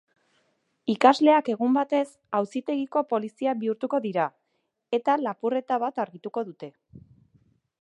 Ikasleak 0.93 1.49
egun 1.53 1.75
batez 1.75 2.05
auzitegiko 2.39 3.03
polizia 3.11 3.53
bihurtuko 3.65 3.99
dira 4.07 4.25
eta 4.99 5.19
lapurreta 5.27 5.79
bat 5.85 6.01
argituko 6.07 6.45
dute 6.49 6.71